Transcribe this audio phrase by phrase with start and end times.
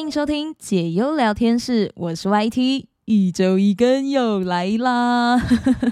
[0.00, 2.89] 欢迎收听解忧聊天室，我是 YT。
[3.12, 5.36] 一周一更又来啦！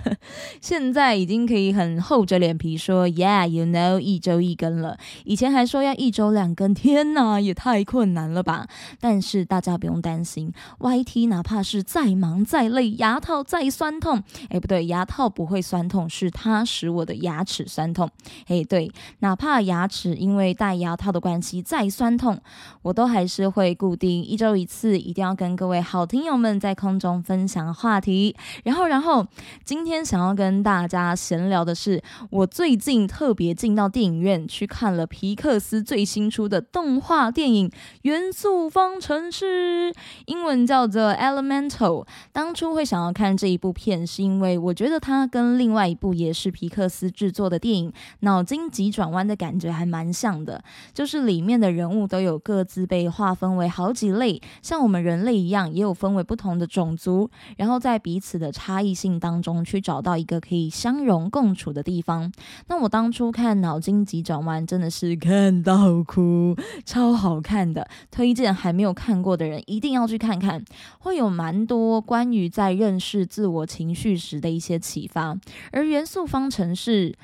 [0.63, 4.97] 现在已经可以很厚着脸皮说，Yeah，you know，一周一更了。
[5.25, 8.69] 以前还说要一周两更，天哪，也太困难了吧！
[9.01, 18.09] 但是大家不用担心，YT 哪怕是再忙再累，牙套再酸痛，哎，不对，牙套不会酸痛，是它使我的牙齿酸痛。
[18.47, 22.41] 哎，对，哪怕牙齿因为戴牙套的关系再酸痛，
[22.83, 27.08] 我都还是会固定一周一次，一定要跟各位好听友们在空中。
[27.23, 29.27] 分享话题，然后，然后
[29.65, 37.69] 今天想要跟大家闲聊的是，我最近特别进到电影院去看了皮克斯最新出的动画电影
[38.03, 39.93] 《元素方程式》，
[40.27, 42.05] 英文叫做《Elemental》。
[42.33, 47.91] 当初会想要看这一部片，是因为我觉得它跟另外一部也是皮克斯制作的电影
[48.21, 50.61] 《脑筋急转弯》的感觉还蛮像的，
[50.93, 56.89] 就是里面的人物都有各自被划分为好几类，像我们人类一样，也有分为不同的种。
[56.99, 62.31] 族，然后在彼此的差异性当中去找到一个可以相容共处的地方。
[62.67, 70.63] 那我当初看《脑筋急转弯》真的是看到哭，超好看的，推荐还没有看过的人一定要去看看，
[70.99, 75.39] 会有蛮多关于在认识自我情绪时的一些启发。
[75.71, 77.15] 而元素方程式。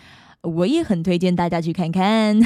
[0.44, 2.38] 我也很推荐大家去看看，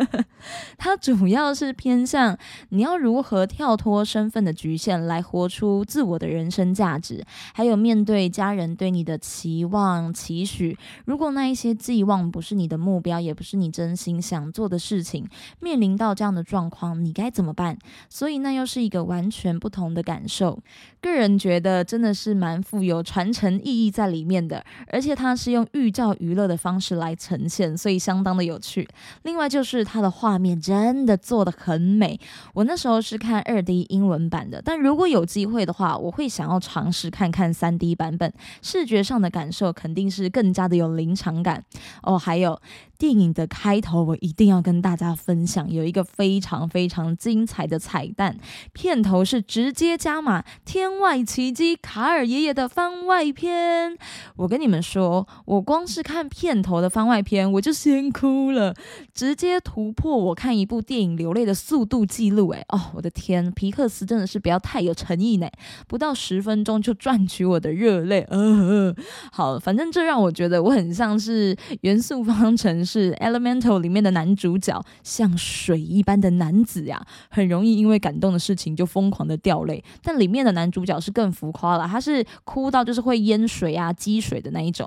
[0.76, 2.36] 它主要是偏向
[2.68, 7.24] 你要如何跳脱身份的局限，来活出自我的人生价值，
[7.54, 10.76] 还有面对家人对你的期望期许。
[11.06, 15.26] 如果那一些寄望不是你的目标，也不是你真心想做的事情，
[15.60, 17.78] 面临到这样的状况，你该怎么办？
[18.10, 20.58] 所以那又是一个完全不同的感受。
[21.00, 27.16] 个人觉得真的是蛮富有传承意义在里面的，而且它是用寓教于乐的方式来。
[27.30, 28.88] 呈现，所以相当的有趣。
[29.22, 32.18] 另外就是它的画面真的做的很美。
[32.52, 38.32] 我那时候是看二 D 英文版的，但如果有机会的话，我会想要尝试看看三 D 版本，
[38.62, 41.64] 视觉上的感受肯定是更加的有临场感
[42.02, 42.18] 哦。
[42.18, 42.60] 还有。
[43.00, 48.36] 电影的开头，我一定要跟大家分享，有一个非常非常精彩的彩蛋。
[48.74, 53.96] 片头是直接加码《天外奇迹》卡尔爷爷的番外篇。
[54.36, 58.74] 我跟你们说，我光是看片头的番外篇，我就先哭了，
[59.14, 62.48] 直接突破我看一部电影流泪的速度记录。
[62.48, 65.48] 哎，哦，我的天，皮克斯真的是不要太有诚意呢，
[65.86, 68.26] 不到十分钟就赚取我的热泪。
[68.30, 68.94] 呃，
[69.32, 73.12] 好，反正这让我觉得我很像是元素方程式。
[73.18, 79.82] 《Elemental》里面的男主角，像水一般的男子呀，很容易因为感动的事情就疯狂的掉泪。
[80.02, 84.86] 但里面的男主角是更浮夸了，他是哭到就是会淹水啊、积水的那一种。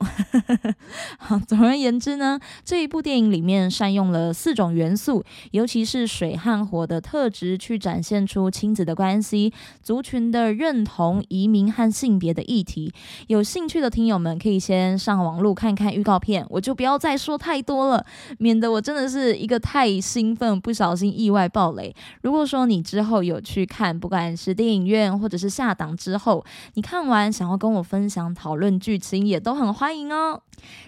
[1.17, 2.22] 好，总而言之呢，
[2.63, 12.93] 这一部电影里面善用了四种元素，尤其是水和火的特质，去展现出亲子的关系、族群的认同、移民和性别的议题。
[13.27, 18.05] 有兴趣的听友们可以先上网路看看预告片，我就不要再说太多了。
[18.37, 21.95] 免得我真的是一个太兴奋，不小心意外爆雷。
[22.21, 26.43] 如果说你之后有去看，不管是电影院或者是下档之后，
[26.75, 30.41] 你看完想要跟我分享讨论剧情，也都很欢迎哦。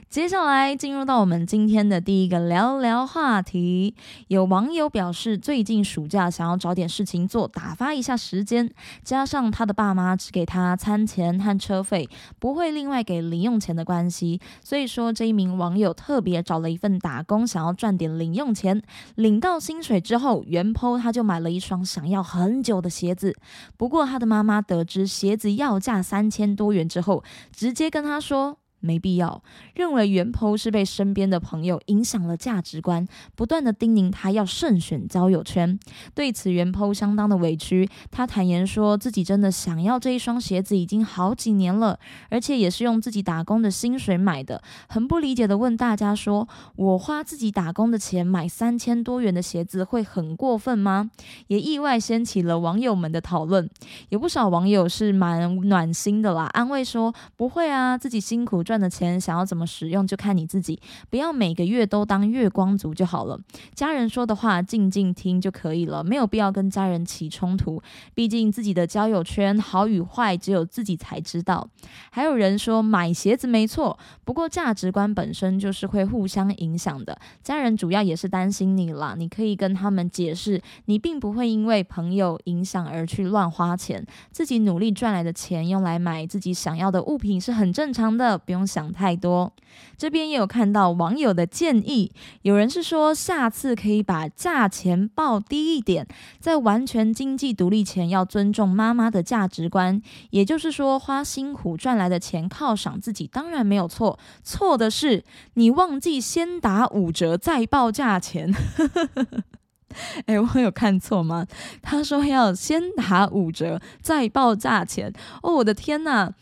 [0.09, 3.95] 接下来进入到我们今天的第一个聊聊话题。
[4.27, 8.71] 有网友表示，最近暑假想要找点事情做，打发一下时间。
[9.03, 12.09] 加上他的爸妈只给他餐钱和车费，
[12.39, 18.81] 不会另外给零用钱的关系，所以说这一名网友特别找了一份打工，想要赚点零用钱。
[19.15, 23.35] 领到薪水之后，原 po 他就买了一双想要很久的鞋子。
[23.75, 28.57] 不过他的妈妈得知鞋子要价三千多元之后，直接跟他说。
[28.85, 29.41] 没必要，
[29.73, 35.77] 认为袁剖是被身边的朋友影响了价值观，不断的叮咛他要慎选交友圈。
[36.13, 44.61] 对此，袁剖相当的委屈，他坦言说自己真的想要这一双鞋子已经好几年了，而且也是用自己打工的薪水买的。
[44.87, 51.09] 很不理解的问大家说：“我花自己打工的钱买三千多元的鞋子，会很过分吗？”
[51.47, 53.67] 也意外掀起了网友们的讨论。
[54.09, 60.77] 有不少网友是蛮暖心的啦，安慰说：“不会啊，自己辛苦赚。”赚的钱想要怎么使用就看你自己，
[61.09, 63.39] 不要每个月都当月光族就好了。
[63.73, 67.81] 家人说的话静静听就可以了，没有必要跟家人起冲突。
[68.13, 71.65] 毕竟自己的交友圈好与坏只有自己才知道。
[72.11, 77.17] 还有人说买鞋子没错，不过价值观本身就是会互相影响的。
[77.41, 88.64] 家人主要也是担心你啦，你可以跟他们解释，你并不会因为朋友影响而去乱花钱，自己努力赚来的钱用来买自己想要的物品是很正常的，不用。
[88.65, 89.53] 想太多。
[89.97, 92.11] 这边也有看到网友的建议，
[92.43, 96.07] 有人是说下次可以把价钱报低一点，
[96.39, 105.23] 在完全经济独立前要尊重妈妈的价值观，也就是说花辛苦赚来的钱犒赏自己当然没有错，错的是
[105.55, 108.53] 你忘记先打五折再报价钱。
[110.25, 111.47] 哎，我有看错吗？
[111.81, 115.13] 他说要先打五折再报价钱。
[115.41, 116.33] 哦，我的天呐！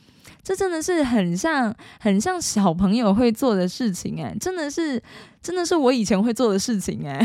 [0.44, 5.02] 这真的是很像很像小朋友会做的事情哎，真的是。
[5.44, 7.24] 真的是我以前会做的事情哎。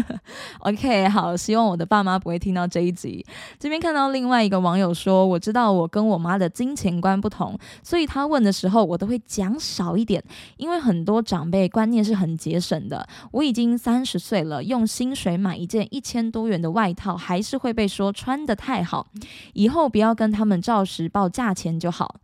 [0.60, 3.26] OK，好，希望我的爸妈不会听到这一集。
[3.58, 10.22] 这边看到另外一个网友说，我知道我跟我妈的金钱观不同，所以他问的时候我都会讲少一点，
[10.56, 13.04] 因为很多长辈观念是很节省的。
[13.32, 19.08] 我已经三十岁了，用薪水买一件一千多元的外套，还是会被说穿的太好。
[19.54, 22.14] 以后不要跟他们照实报价钱就好。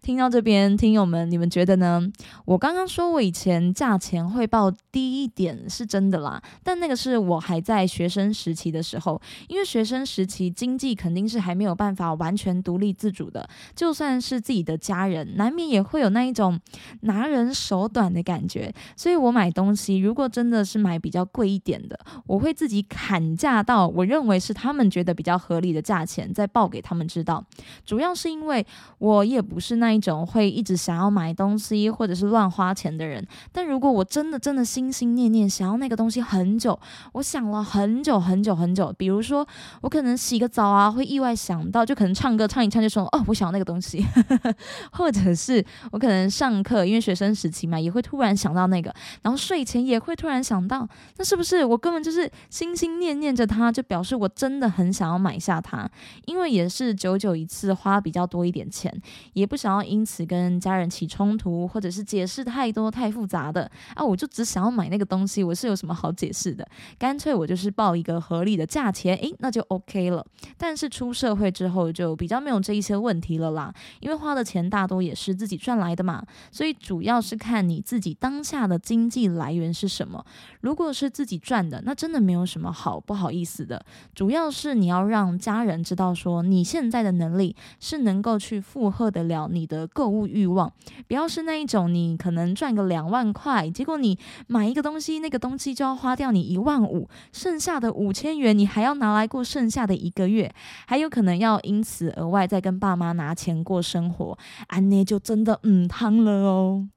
[0.00, 2.08] 听到这边，听友们，你们觉得呢？
[2.44, 4.72] 我刚刚说我以前价钱会报。
[4.94, 16.60] 低一点是真的啦，但那个是我还在学生时期的时候，因为学生时期经济肯定是还没有办法完全独立自主的，就算是自己的家人，难免也会有那一种
[17.00, 18.72] 拿人手短的感觉。
[18.94, 21.98] 所以我买东西，如果真的是买比较贵一点的，
[22.28, 27.44] 我会自己砍价到我认为是他们觉得比较合理的价钱，再报给他们知道。
[27.84, 28.64] 主要是因为
[28.98, 34.83] 我也不是那一种会一直想要买东西或者是乱花钱的人，但如果我真的真的心。
[34.92, 36.78] 心心念念想要那个东西很久，
[37.12, 38.92] 我想了很久很久很久。
[38.98, 39.46] 比如说，
[39.80, 44.04] 我可能洗个澡啊，会意外想到，就可能唱歌唱一唱就说哦，我想要那个东西。
[44.92, 48.94] 或者是我可能上课，因为学生时期嘛，也会突然想到那个。
[49.22, 55.88] 然后睡前也会突然想到，那是不是我根本就是心心念念着它，就表示我真的很想要买下它？
[56.26, 58.94] 因为也是久久一次花比较多一点钱，
[59.32, 64.73] 也不想要因此跟家人起冲突，或者是解释太多太复杂的啊，我就只想要。
[64.74, 66.66] 买那个东西我是有什么好解释的？
[66.98, 70.26] 干脆我就是报一个合理的价钱，诶，那就 OK 了。
[70.58, 80.24] 但是出社会之后就比较没有这一些问题了啦，因为花的钱大多也是自己赚来的嘛，所以主要是看你自己当下的经济来源是什么。
[80.60, 83.84] 如果是自己赚的，那真的没有什么好不好意思的。
[84.14, 90.72] 主要是你要让家人知道说你现在的能力是能够去负荷得了你的购物欲望，
[91.06, 94.18] 不要是那一种你可能赚个两万块，结果你
[94.48, 94.63] 买。
[94.64, 100.50] 买一个东西，那个东西就要花掉你一万五，剩下的五千元你还要拿来过剩下的一个月，
[100.86, 104.38] 还有可能要因此额外再跟爸妈拿钱过生活，
[104.68, 106.88] 安妮就真的嗯汤了哦。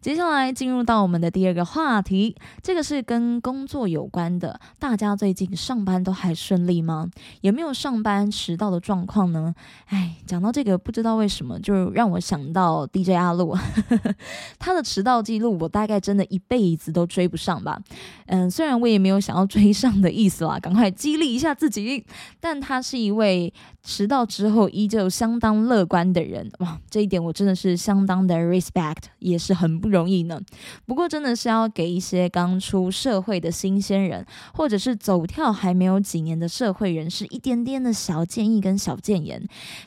[0.00, 4.58] 接下来进入到我们的第二个话题，这个是跟工作有关的。
[4.78, 7.08] 大家最近上班都还顺利吗？
[7.42, 9.54] 有没有上班迟到的状况呢？
[9.86, 13.54] 哎，讲到这个，不知道为什么就让我想到 DJ 阿路，
[14.58, 17.78] 他的迟到记录，我大概真的一辈子都追不上吧。
[18.26, 22.06] 嗯，虽然我也没有想要追上的意思啦，赶快激励一下自己。
[22.40, 29.57] 但他是一位迟到之后依旧相当乐观的人，哇，这一点我真的是相当的 respect，也是。
[29.58, 30.40] 很不容易呢，
[30.86, 34.24] 不过真的是要给一些刚出社会的新鲜人，
[34.54, 39.42] 或者是走跳还没有几年的社会人士，一点点的小建议跟小建言，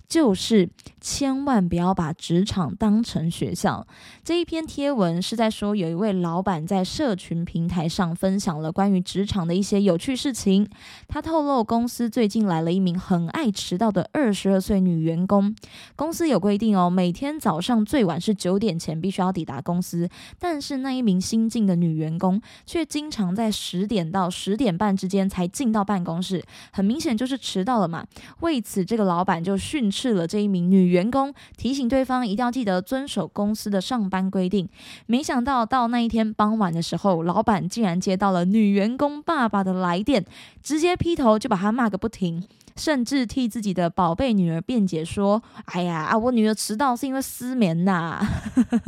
[0.10, 0.70] 就是
[1.00, 3.88] 千万不要把职场当成学校。
[4.26, 10.68] 这一篇贴文是在说，有一位老板在社群平台上分享了关于职场的一些有趣事情。
[11.08, 15.56] 他透露，公司最近来了一名很爱迟到的二十二岁女员工。
[15.96, 19.61] 公司有规定哦，每天早上最晚是九点前必须要抵达。
[19.62, 28.06] 公司，但是那一名新进的女员工却经常在十点到十点半之间才进到办公室，很明显就是迟到了嘛。
[28.42, 34.68] 为此，这个老板就训斥了这一名女员工，提醒对方一定要记得遵守公司的上班规定。
[35.06, 40.26] 没想到到那一天傍晚的时候，老板竟然接到了女员工爸爸的来电，
[40.62, 42.44] 直接劈头就把他骂个不停。
[42.76, 48.26] 甚至替自己的宝贝女儿辩解说：“哎呀啊，我女儿迟到是因为失眠呐，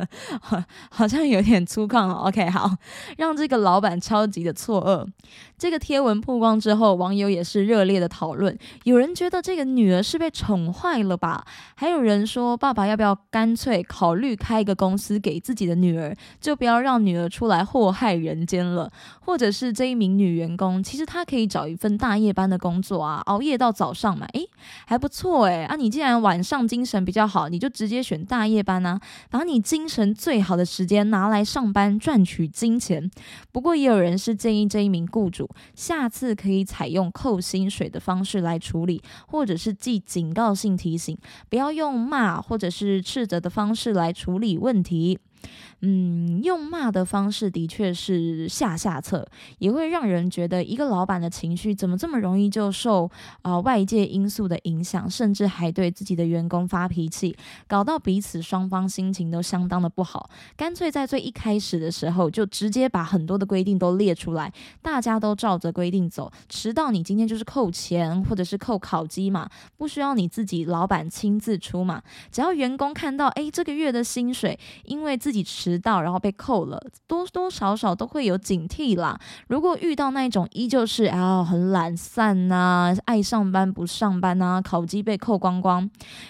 [0.89, 2.71] 好像有点粗犷哦。” OK，好，
[3.17, 5.07] 让这个老板超级的错愕。
[5.57, 8.57] 这个贴文曝光之后，网友也是热烈的讨论。
[8.83, 11.45] 有人觉得这个女儿是被宠坏了吧？
[11.75, 18.91] 还有人说，爸爸要不要干脆考虑开一个公司给自己的女儿，就不要让女儿出来祸害人间了？
[19.21, 23.72] 或者是这一名女员工，其实她可以找一份大夜班的工作啊，熬夜到。
[23.73, 24.47] 早上嘛，诶，
[24.85, 25.65] 还不错诶。
[25.65, 29.01] 啊，你既然晚上精神比较好，你就直接选大夜班啊，
[29.31, 33.09] 把你精神最好的时间拿来上班赚取金钱。
[33.51, 41.17] 不过也有人是建议这一名雇主，下次可以采用扣薪水的方式来处理，或者是寄警告性提醒，
[41.49, 45.19] 不要用骂或者是斥责的方式来处理问题。
[45.81, 49.27] 嗯，用骂的方式的确是下下策，
[49.59, 53.09] 也会让人觉得一个老板的情绪怎么这么容易就受
[53.41, 57.35] 啊外界因素的影响，甚至还对自己的员工发脾气，
[57.67, 60.29] 搞到彼此双方心情都相当的不好。
[60.55, 75.73] 干脆在最一开始的时候就直接把很多的规定都列出来，大家都照着规定走，迟到你今天就是扣钱或者是扣考绩嘛，不需要你自己老板亲自出嘛，只要员工看到，哎，这个月的薪水因为自己迟。
[75.83, 79.19] 到，然后被扣了，多多少少都会有警惕啦。
[79.47, 85.89] 如果遇到那种依旧是啊很懒散呐，爱上班不上班呐，考绩被扣光光，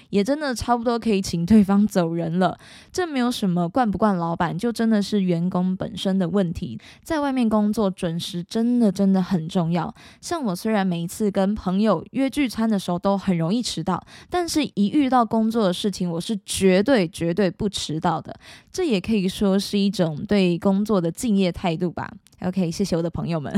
[0.09, 2.57] 也真的差不多可以请对方走人了。
[2.91, 6.79] 这没有什么惯不惯老板，就真的是员工本身的问题。
[7.03, 9.93] 在外面工作，准时真的真的很重要。
[10.21, 18.33] 像我虽然每一次跟朋友约聚餐的时候都很容易迟到，但是一遇到工作的事情，我是绝对绝对不迟到的。
[18.71, 22.11] 这也也可以说是一种对工作的敬业态度吧。
[22.41, 23.53] OK，谢谢我的朋友们，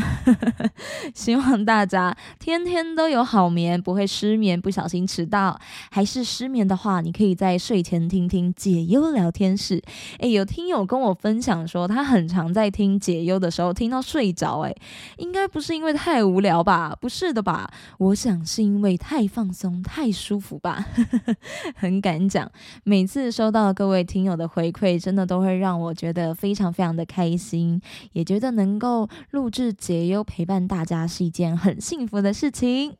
[1.15, 5.59] 希望大家天天都有好眠，不会失眠，不小心迟到。
[5.89, 9.81] 还是失眠的话，你可以在睡前听听解忧聊天室。
[10.19, 14.59] 诶，有听友跟我分享说，他很常在听解忧的时候听到睡着。
[14.59, 14.75] 诶，
[15.17, 16.95] 应该不是因为太无聊吧？
[17.01, 17.67] 不是的吧？
[17.97, 20.85] 我想是因为太放松、太舒服吧。
[21.75, 22.51] 很敢讲，
[22.83, 28.75] 每次收到各位听友的回馈，真的都会让我觉得非常非常的开心，也觉得能。
[28.77, 32.97] 够录制解忧陪伴大家是一件很幸福的事情。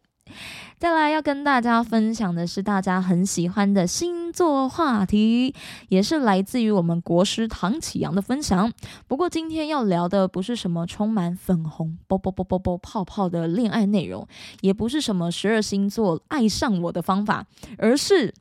[0.79, 5.53] 再来要跟大家分享的是大家很喜欢的星座话题，
[5.89, 8.71] 也是来自于我们国师唐启阳的分享。
[9.05, 14.25] 不过今天要聊的不是什么充满粉红啵啵啵啵啵泡泡的恋爱内容，
[14.61, 17.45] 也不是什么十二星座爱上我的方法，
[17.77, 18.33] 而是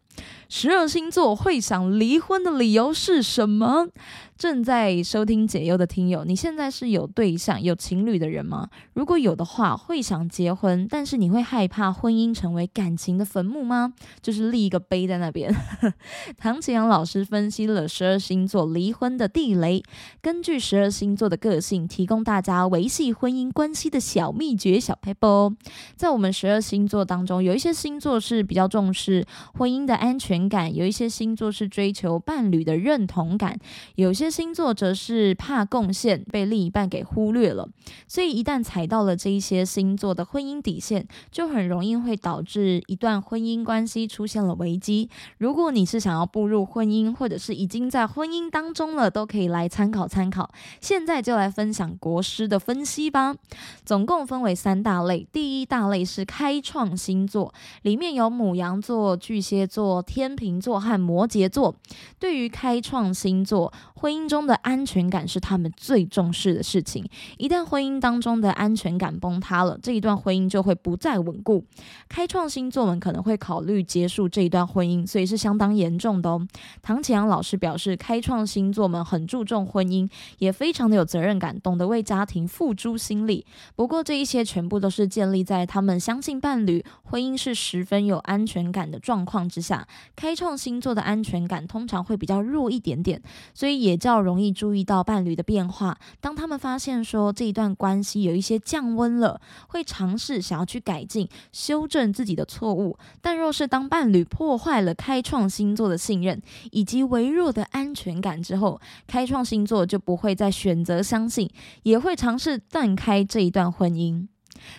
[0.48, 3.88] 十二星座会想离婚的理由是什么？
[4.36, 8.68] 正在收听解忧的听友，你现在是有对象、有情侣的人吗？
[8.92, 13.92] 如果有的话，会想结婚，但是你会害怕婚姻成为感情的坟墓吗？
[14.20, 15.54] 就是立一个碑在那边。
[16.36, 19.82] 唐启阳老师分析了十二星座离婚的地雷，
[20.20, 25.54] 根据十二星座的个性，提供大家维系婚姻关系的小秘诀、小 paper。
[25.94, 29.24] 在我们十二星座当中，有一些星座是比较重视
[29.56, 33.58] 婚姻的安全感，有一些星座是追求伴侣的认同感，
[33.94, 34.34] 有些。
[34.34, 37.68] 星座则是怕贡献被另一半给忽略了，
[38.08, 45.08] 所以一旦踩到了这一些星座的婚姻底线，就很容易会导致一段婚姻关系出现了危机。
[45.38, 50.50] 如果你是想要步入婚姻，或者是已经在婚姻当中了，都可以来参考参考。
[50.80, 53.36] 现在就来分享国师的分析吧。
[53.84, 61.74] 总共分为三大类，第一大类是开创星座，里面有母羊座、巨蟹座、天天秤座和摩羯座。
[62.18, 67.06] 对于开创星座，婚姻中的安全感是他们最重视的事情。
[67.36, 71.62] 一旦婚姻当中的安全感崩塌了，这一段婚姻就会不再稳固。
[72.08, 76.46] 开创星座们可能会考虑结束这一段婚姻，所以是相当严重的哦。
[76.80, 83.44] 唐启阳老师表示，开创星座们很注重婚姻，也非常的有责任感，懂得为家庭付诸心力。
[83.76, 89.86] 不过这一些全部都是建立在他们相信伴侣婚姻是十分有安全感的状况之下。
[90.14, 93.20] 开创星座的安全感通常会比较弱一点点，
[93.52, 93.98] 所以也。
[94.04, 95.96] 较容易注意到伴侣的变化。
[96.20, 102.98] 当他们发现说这一段关系有一些降温了，会尝试想要去改进、修正自己的错误。
[103.22, 111.48] 但若是当伴侣破坏了开创星座的信任以及微弱的安全感之后，开创星座就不会再选择相信，
[111.84, 114.33] 也会尝试断开这一段婚姻。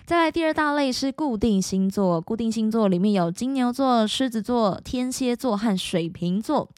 [0.06, 6.70] 再来第二大类是固定星座，固定星座里面有金牛座、狮子座、天蝎座和水瓶座。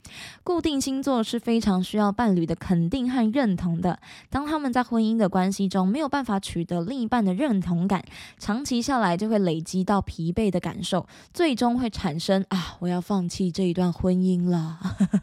[0.44, 4.00] 固定星座是非常需要伴侣的肯定和认同的。
[4.30, 8.04] 当他们在婚姻的关系中没有办法取得另一半的认同感，
[8.40, 14.80] 长期下来就会累积到疲惫的感受，最终会产生啊，我要放弃这一段婚姻了。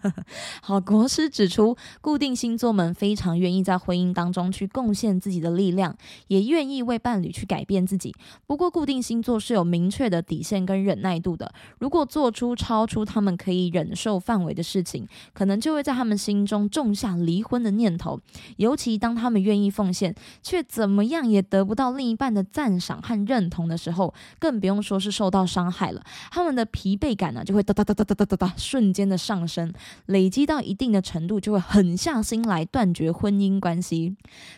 [0.61, 7.75] 好，国师指出，固定星座们非常愿意在婚姻当中去贡献自己的力量，也愿意为伴侣去改变。
[7.75, 8.14] 变自己，
[8.47, 11.52] 不过固定星座是有明确的底线跟忍耐度的。
[11.80, 18.21] 如果做出超出他们可以忍受范围的事情，可能就会在他们心中种下离婚的念头。
[18.59, 26.00] 尤其当他们愿意奉献，却怎么样也得不到另一半的赞赏和认同的时候，更不用说是受到伤害了。
[26.30, 29.73] 他们的疲惫感呢，就会哒哒哒哒哒哒哒哒瞬间的上升，
[30.06, 34.14] 累积到一定的程度，就会狠下心来断绝婚姻关系。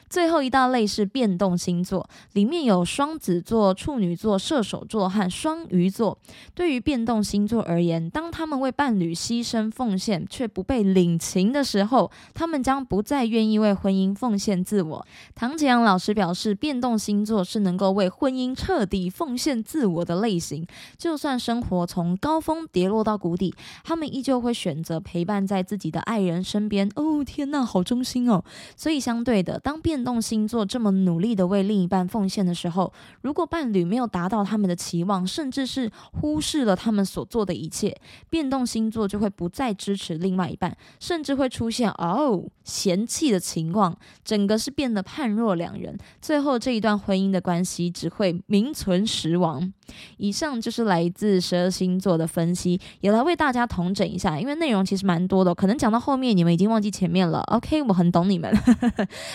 [0.08, 6.18] 最后一大类是变动星座，里面有双子座、处女座、射手座和双鱼座。
[6.54, 15.06] 对于变动星座而言，当他们为伴侣牺牲奉献却不被领情的时候，他们将不再愿意为婚姻奉献自我。
[15.34, 26.90] 唐启阳老师表示，变动星座是能够为婚姻彻底奉献自我的类型，就算生活从高峰跌落到谷底，他们依旧会选择陪伴在自己的爱人身边。
[26.94, 28.44] 哦，天呐，好忠心哦！
[28.76, 37.98] 所以相对的，当变变动星座这么努力的为另一半奉献的时候，如果伴侣没有达到他们的期望，甚至是忽视了他们所做的一切，
[38.28, 49.72] 变动星座就会不再支持另外一半，甚至会出现哦嫌弃的情况，整个是变得判若两人，最后这一段婚姻的关系只会名存实亡。
[50.16, 57.40] 以上就是来自十二星座的分析，也来为大家统整一下，因为内容其实蛮多的，可能讲到后面你们已经忘记前面了。
[57.54, 58.52] OK，我很懂你们。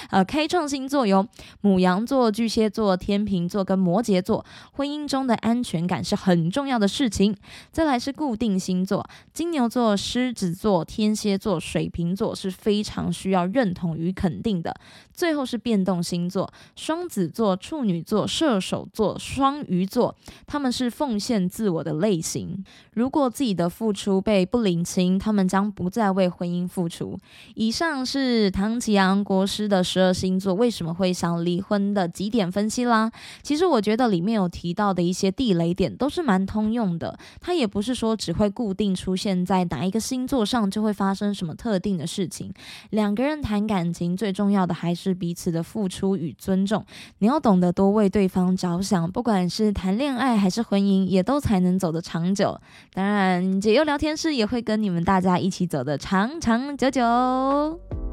[0.09, 1.25] 呃，开创星座有
[1.61, 7.33] 母羊座、巨蟹座、天秤座跟摩羯座，婚姻中的安全感是很重要的事情。
[7.71, 14.75] 再来是固定星座，金牛座、狮子座、天蝎座、水瓶座是非常需要认同与肯定的。
[15.13, 20.15] 最后是变动星座，双子座、处女座、射手座、双鱼座。
[20.47, 22.63] 他们是奉献自我的类型，
[22.93, 27.19] 如果自己的付出被不领情，他们将不再为婚姻付出。
[27.53, 33.11] 以上是唐启阳国师的十二星座为什么会想离婚的几点分析啦。
[33.43, 42.51] 其实我觉得里面有提到的一些地雷点都是蛮通用的，它也不是说只会固定出现在哪一个星座上就会发生什么特定的事情。
[42.89, 46.85] 两两个人谈感情最重要的还是彼此的付出与尊重，
[47.19, 50.37] 你要懂得多为对方着想，不管是谈恋爱。
[50.37, 52.57] 还是婚姻也都才能走得长久。
[52.93, 58.10] 当然，解忧聊天室也会跟你们大家一起走得长长久久。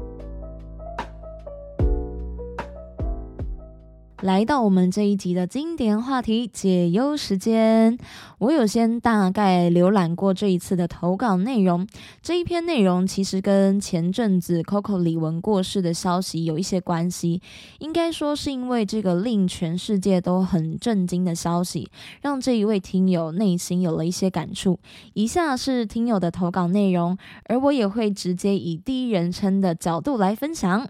[4.21, 7.97] 来到我们这一集的经典话题解忧时间，
[8.39, 11.87] 我有先大概浏览过这一次的投稿内容。
[12.21, 17.41] 这一篇内容其实跟前阵子 Coco 李玟过世的消息有一些关系，
[17.79, 21.89] 应该说是因为这个令全世界都很震惊的消息，
[22.21, 24.77] 让这一位听友内心有了一些感触。
[25.13, 30.89] 以下是听友的投稿内容，而我也会直接以第一人称的角度来分享。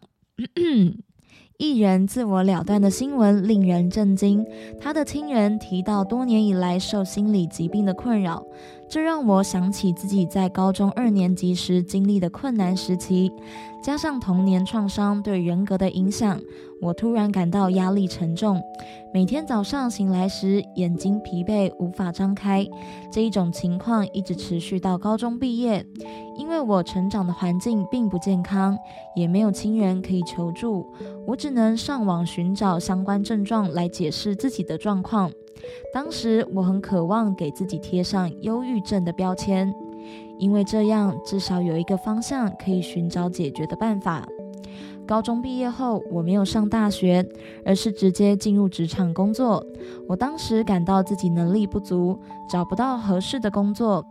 [1.61, 4.45] 艺人自我了断的新闻令人震惊。
[4.79, 8.45] 他的亲人提到多年以来受心理疾病的困扰，
[8.89, 13.31] 这让我想起自己在高中二年级时经历的困难时期，
[13.83, 16.41] 加上童年创伤对人格的影响，
[16.81, 18.59] 我突然感到压力沉重。
[19.13, 22.65] 每天早上醒来时，眼睛疲惫无法张开。
[23.11, 25.85] 这一种情况一直持续到高中毕业。
[26.35, 28.75] 因为我成长的环境并不健康，
[29.15, 30.87] 也没有亲人可以求助，
[31.27, 35.29] 我只能上网寻找相关症状来解释自己的状况。
[35.93, 39.73] 当时我很渴望给自己贴上忧郁症的标签，
[40.37, 44.27] 因为这样至少有一个方向可以寻找解决的办法。
[45.07, 47.27] 高中毕业后，我没有上大学，
[47.65, 49.65] 而是直接进入职场工作。
[50.07, 54.05] 我当时感到自己能力不足，找不到合适的工作。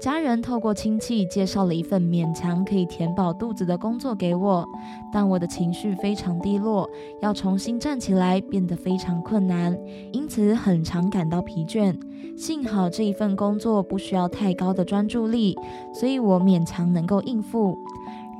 [0.00, 4.66] 家人透过亲戚介绍了一份勉强可以填饱肚子的工作给我，
[5.12, 6.88] 但我的情绪非常低落，
[7.20, 9.78] 要重新站起来变得非常困难，
[10.12, 11.94] 因此很常感到疲倦。
[12.36, 15.56] 幸好这一份工作不需要太高的专注力，
[15.92, 17.78] 所以我勉强能够应付。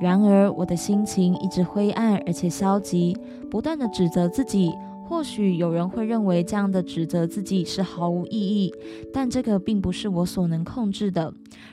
[0.01, 3.15] 然而，我的心情一直灰暗而且消极，
[3.49, 4.73] 不断的指责自己。
[5.07, 8.73] 或许有人会认为这样的指责自己是毫无意义，
[9.13, 11.31] 但这个并不是我所能控制的。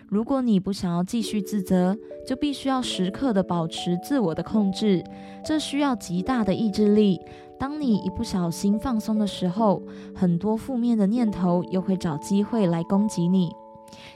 [0.08, 5.02] 如果你不想要继续自责，就必须要时刻的保持自我的控制，
[5.44, 7.18] 这需要极大的意志力。
[7.58, 9.82] 当你一不小心放松的时候，
[10.14, 13.50] 很多负面的念头又会找机会来攻击你。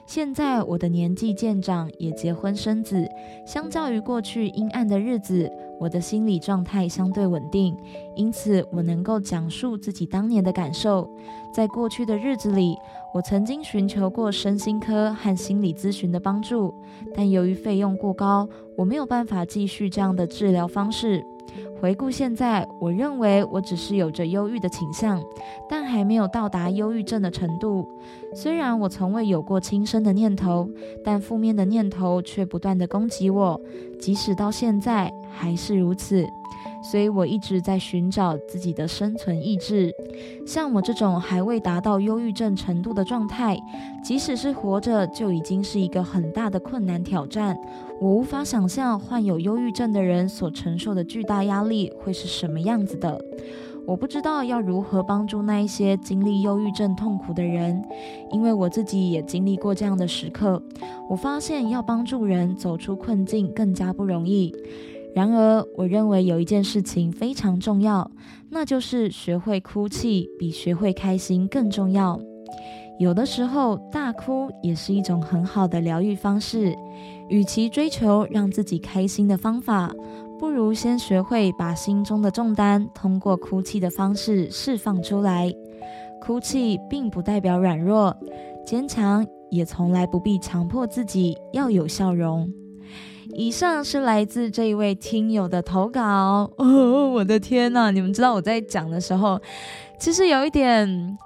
[0.07, 3.07] 现在我的年纪渐长，也结婚生子，
[3.47, 5.51] 相较于过去阴暗的日子。
[5.79, 7.77] 我的心理状态相对稳定，
[8.15, 11.09] 因此我能够讲述自己当年的感受。
[11.53, 12.77] 在过去的日子里，
[13.15, 16.75] 我曾经寻求过身心科和心理咨询的帮助，
[17.15, 21.25] 但由于费用过高，我没有办法继续这样的治疗方式。
[21.81, 25.23] 回顾现在，我认为我只是有着忧郁的倾向，
[25.69, 27.87] 但还没有到达忧郁症的程度。
[28.35, 30.69] 虽然我从未有过轻生的念头，
[31.05, 33.59] 但负面的念头却不断的攻击我，
[33.99, 36.27] 即使到现在还是如此。
[36.83, 39.93] 所以我一直在寻找自己的生存意志。
[40.47, 43.59] 像我这种还未达到忧郁症程度的状态，
[44.05, 47.57] 即使是活着就已经是一个很大的困难挑战。
[48.01, 53.21] 我无法想象患有忧郁症的人所承受的巨大压力会是什么样子的。
[53.85, 57.83] 我不知道要如何帮助那一些经历忧郁症痛苦的人，
[58.31, 60.63] 因为我自己也经历过这样的时刻。
[61.09, 64.53] 我发现要帮助人走出困境更加不容易。
[65.17, 68.11] 然而，我认为有一件事情非常重要，
[68.51, 72.21] 那就是学会哭泣比学会开心更重要。
[72.99, 76.77] 有的时候，大哭也是一种很好的疗愈方式。
[77.31, 79.91] 与其追求让自己开心的方法，
[80.39, 85.51] 不如先学会把心中的重担通过哭泣的方式释放出来。
[86.21, 88.15] 哭泣并不代表软弱，
[88.67, 92.53] 坚强也从来不必强迫自己要有笑容。
[93.35, 96.51] 以上是来自这一位听友的投稿。
[96.57, 97.91] 哦，我的天呐！
[97.91, 99.41] 你们知道我在讲的时候，
[99.99, 101.19] 其实有一点。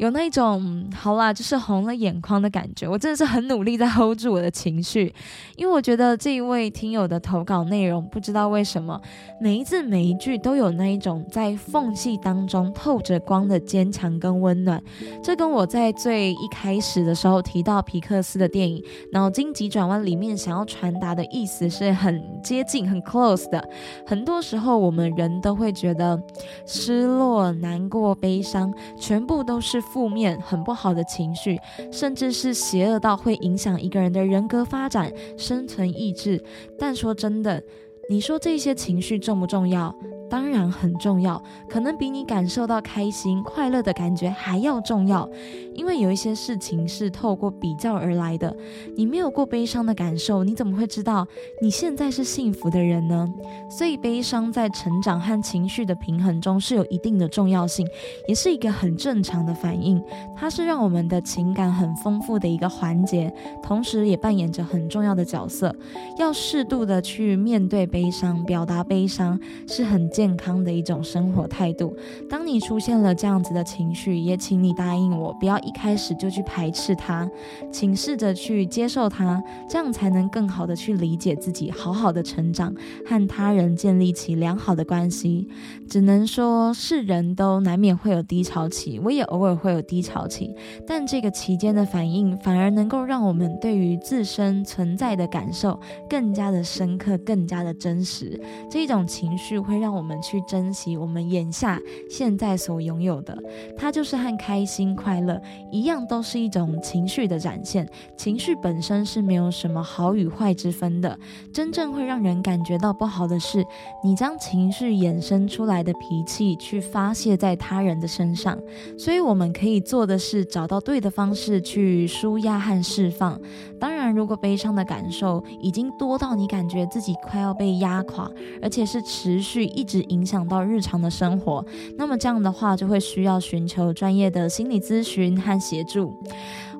[0.00, 2.88] 有那种好啦，就是红了眼眶的感觉。
[2.88, 5.12] 我真的是很努力在 hold 住我的情绪，
[5.56, 8.98] 因为我觉得这一位听友的投稿内容，不知道为什么
[9.42, 14.82] 每一字每一句都有那一种在缝隙当中透着光的坚强跟温暖。
[15.22, 18.78] 这跟我在最一开始的时候提到皮克斯的电影
[19.12, 23.62] 《脑筋急转弯》里面想要传达的意思是很接近、很 close 的。
[24.06, 26.18] 很多时候我们人都会觉得
[26.64, 29.78] 失落、难过、悲伤，全部都是。
[29.92, 31.58] 负面很不好的情绪，
[31.90, 36.42] 甚至是邪恶到会影响一个人的人格发展、生存意志。
[36.78, 37.62] 但说真的，
[38.08, 39.94] 你说这些情绪重不重要？
[40.30, 45.28] 当然很重要，可能比你感受到开心、快乐的感觉还要重要。
[45.74, 48.54] 因为有一些事情是透过比较而来的。
[48.96, 51.26] 你没有过悲伤的感受，你怎么会知道
[51.60, 53.26] 你现在是幸福的人呢？
[53.68, 57.84] 所以，悲伤在成长和情绪的平衡中是有一定的重要性，
[58.28, 60.00] 也是一个很正常的反应。
[60.36, 65.74] 它是让我们的情感很丰富的一个环节，同时也扮演着很重要的角色。
[66.18, 70.08] 要适度的去面对悲伤，表达悲伤是很。
[70.20, 71.96] 健康的一种生活态度。
[72.28, 77.26] 当你出现了这样子的情绪，也请你答应我，不要一开始就去排斥它，
[77.72, 82.74] 请试着去接受它，这样才能更好的去理解自己，好好的成长，
[83.06, 85.48] 和他人建立起良好的关系。
[85.88, 90.54] 只能说，是人都难免会有低潮期，我也偶尔会有低潮期，
[90.86, 95.80] 但这个期间的反应，反而能够让我们对于自身存在的感受
[96.10, 98.38] 更加的深刻，更加的真实。
[98.70, 100.09] 这一种情绪会让我们。
[100.10, 103.38] 我们去珍惜我们眼下现在所拥有的，
[103.78, 107.88] 它就是和开心快乐一样，都是一种情绪的展现。
[108.16, 111.16] 情绪本身是没有什么好与坏之分的。
[111.52, 113.64] 真正会让人感觉到不好的是，
[114.02, 118.58] 你将情绪衍生出来的脾气去发泄在他人的身上。
[118.98, 123.40] 所以我们可以做的是找到对的方式去舒压和释放。
[123.78, 128.28] 当然，如果悲伤的感受已经多到你感觉自己快要被压垮，
[128.60, 129.99] 而且是持续一直。
[130.04, 131.64] 影响到日常的生活，
[131.96, 136.14] 那么这样的话就会需要寻求专业的心理咨询和协助。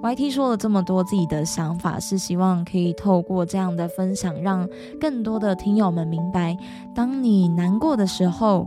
[0.02, 4.68] YT 说了这么多自己的想法，是希望可以透过这样的分享，让
[5.00, 6.56] 更多的听友们明白，
[6.94, 8.66] 当你难过的时候。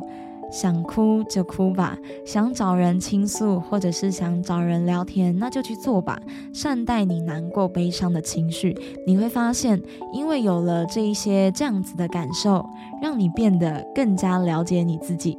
[0.54, 6.22] 想哭就哭吧，想找人倾诉，或者是想找人聊天，那就去做吧。
[6.54, 9.82] 善待你难过、悲伤的情绪，你会发现，
[10.14, 12.64] 因为有了这一些这样子的感受，
[13.02, 15.36] 让你变得更加了解你自己。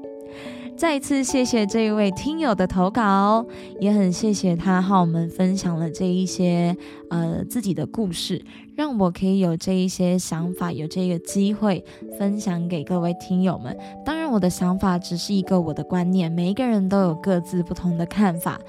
[0.76, 3.46] 再次谢谢这一位听友的投稿，
[3.80, 6.76] 也很谢谢他和我们分享了这一些
[7.10, 11.84] 呃自己的故事，让我可以有这一些想法，有这个机会
[12.18, 13.76] 分享给各位听友们。
[14.04, 18.60] 当然，我的想法只是一个我的观念，每一个人都有各自不同的看法。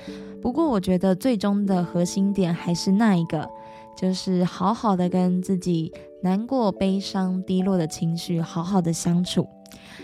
[0.42, 3.50] 不过，我觉得最终的核心点还是那一个，
[3.98, 5.92] 就是好好的跟自己
[6.22, 9.48] 难过、悲伤、低落的情绪好好的相处。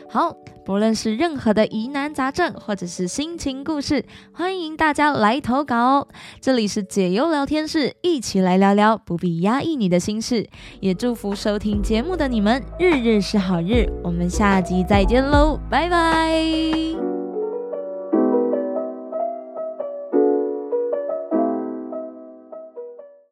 [0.09, 6.07] 好，不论是任何的疑难杂症，或者是心情故事，欢迎大家来投稿哦。
[6.39, 10.47] 这里是解忧聊天室，一起来聊聊，不必压抑你的心事。
[10.79, 13.85] 也祝福收听节目的你们，日日是好日。
[14.03, 17.10] 我们下集再见喽，拜拜。